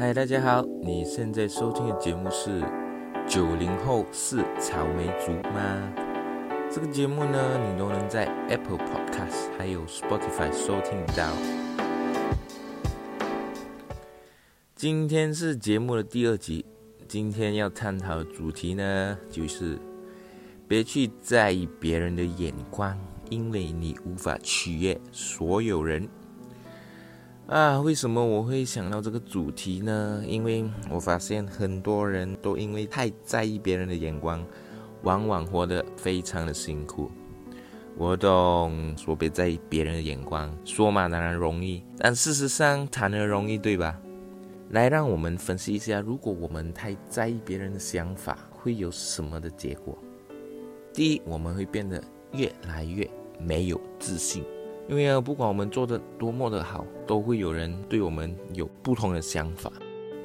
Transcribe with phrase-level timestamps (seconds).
[0.00, 0.64] 嗨，大家好！
[0.80, 2.60] 你现在收听的节目是
[3.26, 5.92] 《九零后是草莓族吗》？
[6.72, 11.28] 这个节目呢，你都能在 Apple Podcast 还有 Spotify 收听到。
[14.76, 16.64] 今天是节目的第二集，
[17.08, 19.76] 今天要探讨的主题呢，就是
[20.68, 22.96] 别去在意别人的眼光，
[23.30, 26.08] 因为你无法取悦所有人。
[27.48, 30.22] 啊，为什么我会想到这个主题呢？
[30.26, 34.44] 因为我发现很多人都因为太在意别人的眼光，
[35.02, 37.10] 往往活得非常的辛苦。
[37.96, 43.98] 我懂，说别在意别人的眼光，说嘛当然容易，但事实上谈何容易，对吧？
[44.68, 49.96] 来，让我们分析一下，如果我们太在意别人的想法，会有什么的结果？
[50.92, 51.98] 第一，我们会变得
[52.32, 53.08] 越来越
[53.40, 54.44] 没有自信。
[54.88, 59.70] 因为啊，不管我们做的多么的好，都会有人对我们有不同的想法。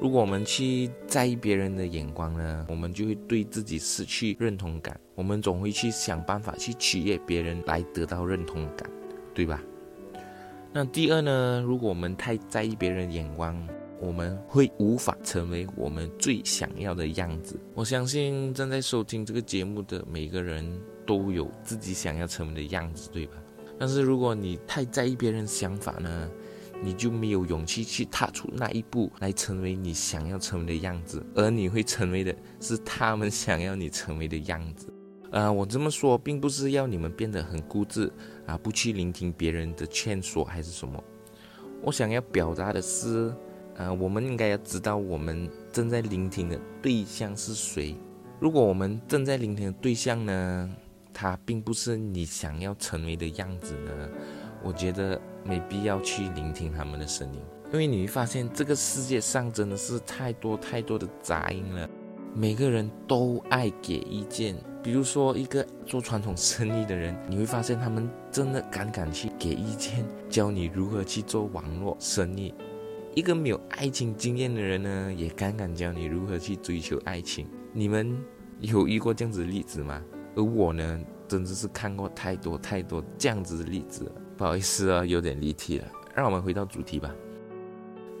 [0.00, 4.98] 如果我们去在意别人的眼光呢，我们就会对自己失去认同感。
[5.14, 8.90] 我们总会去想办法去取悦别人来得到认同感，
[9.32, 9.62] 对吧？
[10.72, 13.56] 那第二呢，如果我们太在意别人的眼光，
[14.00, 17.60] 我们会无法成为我们最想要的样子。
[17.74, 20.66] 我相信正在收听这个节目的每个人
[21.06, 23.34] 都有自己想要成为的样子，对吧？
[23.78, 26.30] 但是如果你太在意别人想法呢，
[26.82, 34.86] 你就没有勇气去踏出那一步来成为你想要成为的样子，而你会成为的是他们想要你成为的样子。
[35.30, 38.12] 呃，我这么说并不是要你们变得很固执
[38.46, 41.02] 啊，不去聆听别人的劝说还是什么。
[41.82, 43.34] 我想要表达的是，
[43.76, 47.96] 呃，我们应该要知道我们正在聆听的对象是谁。
[48.38, 50.70] 如果我们正在聆听的对象呢？
[51.14, 54.10] 他并不是你想要成为的样子呢，
[54.62, 57.40] 我觉得没必要去聆听他们的声音，
[57.72, 61.88] 因为你会发现这个世界上真的是太多太多的杂音了，
[62.34, 64.56] 每个人都爱给意见。
[64.82, 72.52] 比如说一个做传统生意的人，你会发现他们真的敢敢去给意见，教你如何去做网络生意；
[73.14, 77.46] 一个没有爱情经验的人呢，也敢敢教你如何去追求爱情。
[77.72, 78.14] 你们
[78.60, 80.02] 有遇过这样子的例子吗？
[80.36, 84.10] 而我呢，真的是看过太多太多这样子的例子。
[84.36, 85.86] 不好意思啊，有点离题了。
[86.14, 87.14] 让我们回到主题吧。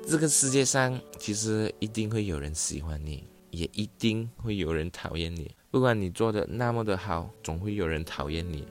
[0.06, 5.50] 这个世界上其实一定会有人喜欢你，也一定会有人讨厌你。
[5.70, 8.66] 不管你做的那么的好，总会有人讨厌你。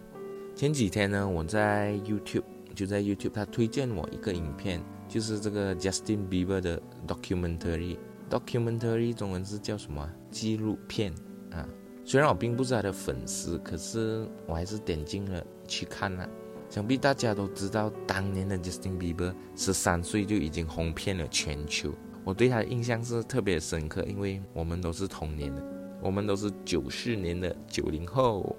[0.55, 2.43] 前几天呢，我在 YouTube
[2.75, 7.97] 就在 YouTube，他推荐我一个影片，就是这个 Justin Bieber 的 documentary。
[8.29, 10.09] documentary 中文是叫什么？
[10.31, 11.13] 纪录片
[11.51, 11.67] 啊。
[12.05, 16.27] 虽然我并不是他的粉丝，可是我还是点进了去看了。
[16.69, 21.91] 想必大家都知道，当年的 Justin Bieber 十三岁就已经红遍了全球。
[22.23, 25.63] 我对他的印象是特别深刻，因为我们都是同年的，
[26.01, 28.55] 我们都是九四年的九零后。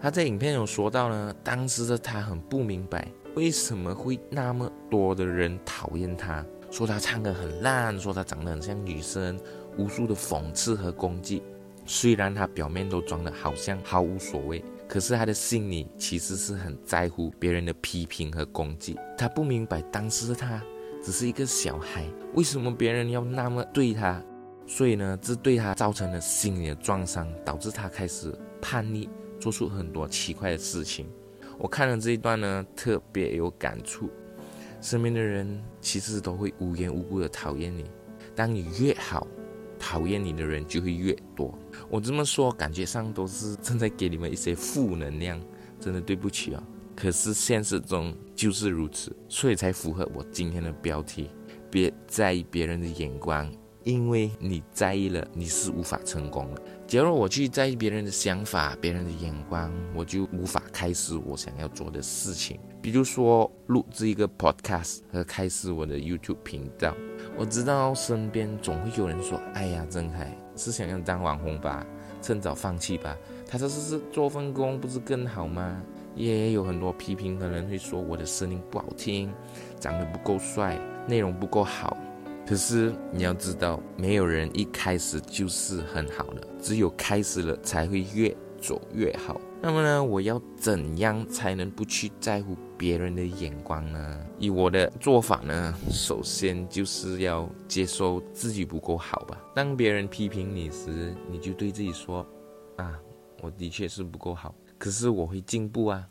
[0.00, 9.38] 他在影片有说到呢，当时的他很不明白为什么会那么多的人讨厌他，说他唱歌很烂，说他长得很像女生，
[9.78, 11.42] 无数的讽刺和攻击。
[11.86, 18.96] 虽然他表面都装的好像毫无所谓，可是他的心里其实是很在乎别人的批评和攻击。
[19.18, 20.62] 他不明白当时的他
[21.02, 24.22] 只是一个小孩，为什么别人要那么对他？
[24.66, 29.08] 所以呢，这对他造成了心理的创伤，导致他开始叛逆，
[29.38, 31.06] 做出很多奇怪的事情。
[31.58, 34.08] 我看了这一段呢，特别有感触。
[34.80, 37.84] 身边的人其实都会无缘无故的讨厌你，
[38.34, 39.26] 当你越好。
[39.84, 41.54] 讨厌你的人就会越多。
[41.90, 45.38] 我这么说，感觉上都是正在给你们一些负能量，
[45.78, 46.62] 真的对不起哦。
[46.96, 51.28] 可是现实中就是如此，所以才符合我今天的标题：
[51.70, 53.52] 别在意别人的眼光，
[53.82, 56.62] 因为你在意了，你是无法成功的。
[56.86, 66.94] 假如我去在意别人的想法、别人的眼光，我就无法开始我想要做的事情，比如说录制一个 podcast 和开始我的 YouTube 频道。
[67.38, 71.84] 我知道身边总会有人说：“哎呀，郑凯是想要当网红吧？
[72.20, 73.16] 趁早放弃吧。
[73.48, 75.82] 他这是是做份工，不是更好吗？”
[76.14, 79.32] 也有很多批评的人会说我的声音不好听，
[79.80, 81.96] 长得不够帅，内容不够好。
[82.46, 89.40] 可是你要知道，没有人一开始就是很好的，只有开始了才会越走越好。
[89.62, 94.26] 那么呢，我要怎样才能不去在乎别人的眼光呢？
[94.38, 99.42] 以我的做法呢，首先就是要接受自己不够好吧。
[99.54, 102.26] 当别人批评你时，你就对自己说
[102.76, 103.00] ：“啊，
[103.40, 106.06] 我的确是不够好，可是我会进步啊，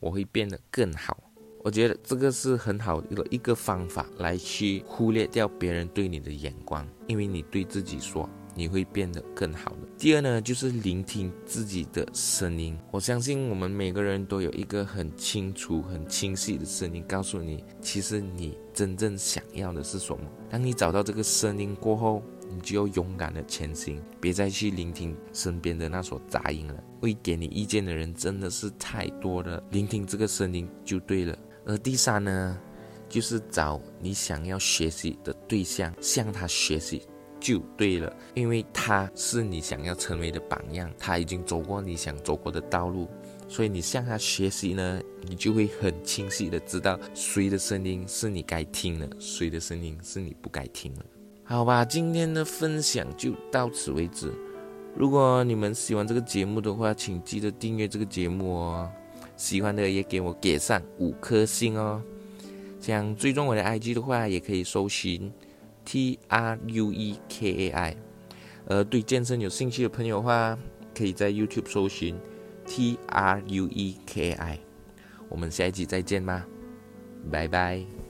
[0.00, 1.16] 我会变得更好。”
[1.68, 8.26] 我觉得这个是很好的一个方法，来去忽略掉别人对你的眼光，因为你对自己说。
[8.54, 9.78] 你会变得更好的。
[9.96, 12.76] 第二呢，就是聆听自己的声音。
[12.90, 20.24] 我相信我们每个人都有一个很清楚、很清晰的声音，告诉你，其实你真正想要的是什么。
[20.50, 26.74] 当你找到这个声音过后，你就要勇敢的前行，别再去聆听身边的那所杂音了。
[27.00, 31.38] 会给你意见的人真的是太多了，聆听这个声音就对了。
[31.68, 32.58] 而第三呢，
[33.08, 37.02] 就是找你想要学习的对象，向他学习。
[37.40, 43.06] 就对了，因为他是你想要成为的榜样，他已经走过你想走过的道路，
[43.46, 51.04] 所以你向他学习呢，你就会很清晰的知道谁的声音是你该听的，谁的声音是你不该听的。
[51.44, 54.32] 好吧，今天的分享就到此为止。
[54.96, 58.90] 如果你们喜欢这个节目的话，请记得订阅这个节目哦。
[59.38, 62.02] 喜欢的也给我给上五颗星哦。
[62.78, 65.32] 想追踪我的 IG 的话，也可以搜寻。
[65.86, 67.96] T R U E K A I，
[68.66, 70.58] 呃，对健身有兴趣的朋友的话，
[70.94, 72.14] 可以在 YouTube 搜寻
[72.66, 74.58] T R U E K A I。
[75.30, 76.46] 我们下一集再见吧，
[77.30, 78.07] 拜拜。